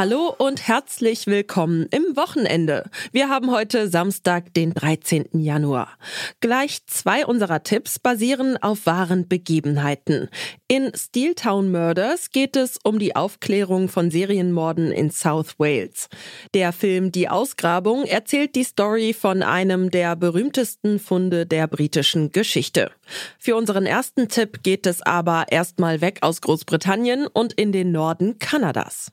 [0.00, 2.88] Hallo und herzlich willkommen im Wochenende.
[3.12, 5.28] Wir haben heute Samstag, den 13.
[5.34, 5.88] Januar.
[6.40, 10.30] Gleich zwei unserer Tipps basieren auf wahren Begebenheiten.
[10.68, 16.08] In Steeltown Murders geht es um die Aufklärung von Serienmorden in South Wales.
[16.54, 22.90] Der Film Die Ausgrabung erzählt die Story von einem der berühmtesten Funde der britischen Geschichte.
[23.38, 28.38] Für unseren ersten Tipp geht es aber erstmal weg aus Großbritannien und in den Norden
[28.38, 29.12] Kanadas.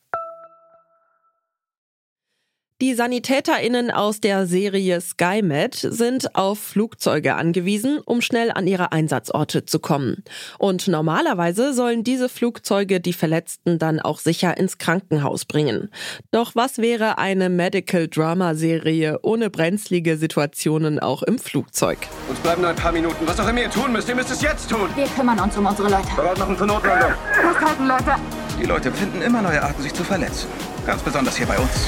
[2.81, 9.65] Die SanitäterInnen aus der Serie SkyMed sind auf Flugzeuge angewiesen, um schnell an ihre Einsatzorte
[9.65, 10.23] zu kommen.
[10.57, 15.91] Und normalerweise sollen diese Flugzeuge die Verletzten dann auch sicher ins Krankenhaus bringen.
[16.31, 21.99] Doch was wäre eine Medical Drama Serie ohne brenzlige Situationen auch im Flugzeug?
[22.29, 23.27] Uns bleiben nur ein paar Minuten.
[23.27, 24.89] Was auch immer ihr tun müsst, ihr müsst es jetzt tun.
[24.95, 26.07] Wir kümmern uns um unsere Leute.
[26.15, 27.11] Bereit machen zur Notlandung.
[27.31, 28.15] Festhalten, Leute.
[28.59, 30.47] Die Leute finden immer neue Arten, sich zu verletzen.
[30.87, 31.87] Ganz besonders hier bei uns.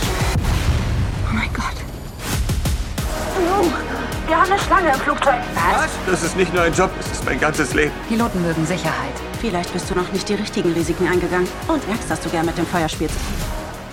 [1.33, 1.73] Oh mein Gott.
[4.27, 5.41] Wir haben eine Schlange im Flugzeug.
[5.55, 5.89] Was?
[6.05, 7.91] Das ist nicht nur ein Job, es ist mein ganzes Leben.
[8.07, 9.13] Piloten mögen Sicherheit.
[9.41, 12.57] Vielleicht bist du noch nicht die richtigen Risiken eingegangen und merkst, dass du gern mit
[12.57, 13.15] dem Feuer spielst.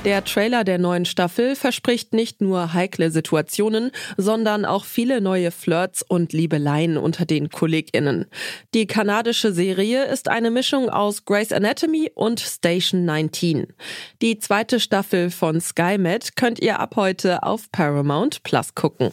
[0.05, 6.03] Der Trailer der neuen Staffel verspricht nicht nur heikle Situationen, sondern auch viele neue Flirts
[6.03, 8.25] und Liebeleien unter den KollegInnen.
[8.73, 13.75] Die kanadische Serie ist eine Mischung aus Grey's Anatomy und Station 19.
[14.23, 19.13] Die zweite Staffel von SkyMed könnt ihr ab heute auf Paramount Plus gucken.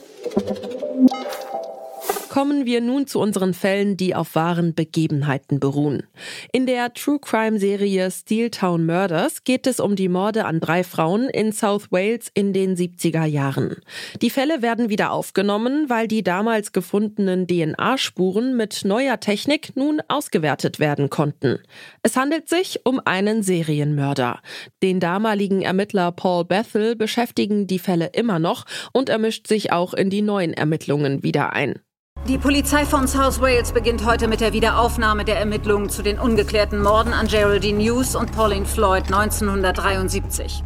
[2.37, 6.03] Kommen wir nun zu unseren Fällen, die auf wahren Begebenheiten beruhen.
[6.51, 11.29] In der True Crime Serie Steeltown Murders geht es um die Morde an drei Frauen
[11.29, 13.77] in South Wales in den 70er Jahren.
[14.21, 20.79] Die Fälle werden wieder aufgenommen, weil die damals gefundenen DNA-Spuren mit neuer Technik nun ausgewertet
[20.79, 21.57] werden konnten.
[22.03, 24.41] Es handelt sich um einen Serienmörder.
[24.83, 29.95] Den damaligen Ermittler Paul Bethel beschäftigen die Fälle immer noch und er mischt sich auch
[29.95, 31.79] in die neuen Ermittlungen wieder ein.
[32.25, 36.81] Die Polizei von South Wales beginnt heute mit der Wiederaufnahme der Ermittlungen zu den ungeklärten
[36.81, 40.63] Morden an Geraldine Hughes und Pauline Floyd 1973.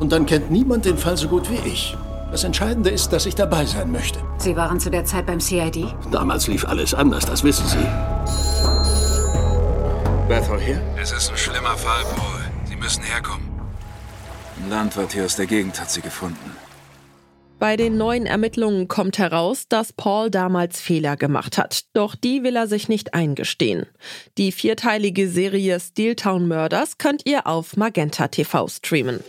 [0.00, 1.96] Und dann kennt niemand den Fall so gut wie ich.
[2.32, 4.18] Das Entscheidende ist, dass ich dabei sein möchte.
[4.38, 5.86] Sie waren zu der Zeit beim CID?
[6.10, 7.86] Damals lief alles anders, das wissen Sie.
[10.26, 10.80] Bethel hier?
[11.00, 12.40] Es ist ein schlimmer Fall, Paul.
[12.64, 13.48] Sie müssen herkommen.
[14.56, 16.56] Ein Landwirt hier aus der Gegend hat sie gefunden.
[17.64, 21.86] Bei den neuen Ermittlungen kommt heraus, dass Paul damals Fehler gemacht hat.
[21.94, 23.86] Doch die will er sich nicht eingestehen.
[24.36, 29.20] Die vierteilige Serie Steeltown Murders könnt ihr auf Magenta TV streamen.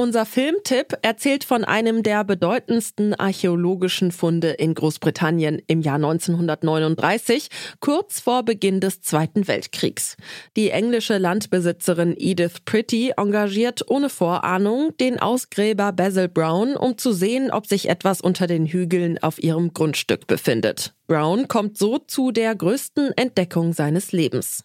[0.00, 7.48] Unser Filmtipp erzählt von einem der bedeutendsten archäologischen Funde in Großbritannien im Jahr 1939,
[7.80, 10.16] kurz vor Beginn des Zweiten Weltkriegs.
[10.56, 17.50] Die englische Landbesitzerin Edith Pretty engagiert ohne Vorahnung den Ausgräber Basil Brown, um zu sehen,
[17.50, 20.94] ob sich etwas unter den Hügeln auf ihrem Grundstück befindet.
[21.08, 24.62] Brown kommt so zu der größten Entdeckung seines Lebens.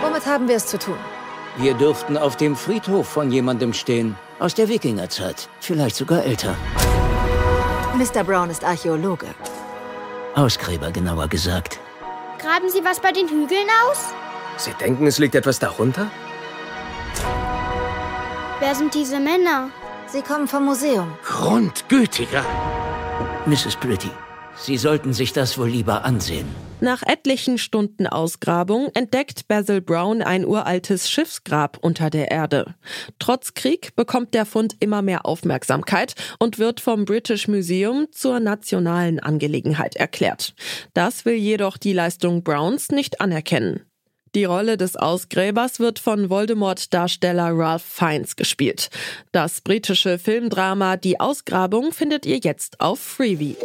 [0.00, 0.94] Womit haben wir es zu tun?
[1.56, 4.16] Wir dürften auf dem Friedhof von jemandem stehen.
[4.40, 5.48] Aus der Wikingerzeit.
[5.60, 6.56] Vielleicht sogar älter.
[7.96, 8.24] Mr.
[8.24, 9.26] Brown ist Archäologe.
[10.34, 11.78] Ausgräber, genauer gesagt.
[12.38, 14.12] Graben Sie was bei den Hügeln aus?
[14.56, 16.10] Sie denken, es liegt etwas darunter?
[18.58, 19.70] Wer sind diese Männer?
[20.06, 21.12] Sie kommen vom Museum.
[21.24, 22.44] Grundgütiger.
[23.46, 23.76] Mrs.
[23.76, 24.10] Pretty,
[24.56, 26.46] Sie sollten sich das wohl lieber ansehen.
[26.80, 32.74] Nach etlichen Stunden Ausgrabung entdeckt Basil Brown ein uraltes Schiffsgrab unter der Erde.
[33.18, 39.18] Trotz Krieg bekommt der Fund immer mehr Aufmerksamkeit und wird vom British Museum zur nationalen
[39.18, 40.54] Angelegenheit erklärt.
[40.92, 43.80] Das will jedoch die Leistung Browns nicht anerkennen.
[44.34, 48.90] Die Rolle des Ausgräbers wird von Voldemort-Darsteller Ralph Fiennes gespielt.
[49.30, 53.56] Das britische Filmdrama Die Ausgrabung findet ihr jetzt auf Freebie.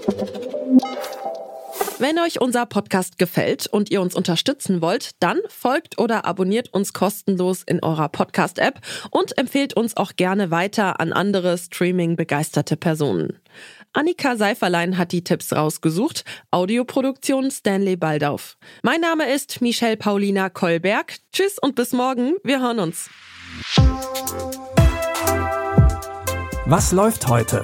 [2.01, 6.93] Wenn euch unser Podcast gefällt und ihr uns unterstützen wollt, dann folgt oder abonniert uns
[6.93, 8.79] kostenlos in eurer Podcast-App
[9.11, 13.37] und empfehlt uns auch gerne weiter an andere Streaming-begeisterte Personen.
[13.91, 16.23] Annika Seiferlein hat die Tipps rausgesucht.
[16.51, 18.57] Audioproduktion Stanley Baldauf.
[18.81, 21.17] Mein Name ist Michelle Paulina Kolberg.
[21.33, 22.35] Tschüss und bis morgen.
[22.45, 23.09] Wir hören uns.
[26.65, 27.63] Was läuft heute?